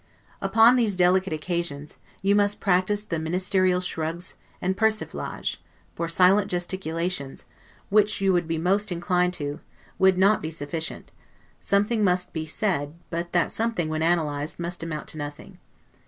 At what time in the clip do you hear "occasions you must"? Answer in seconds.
1.31-2.59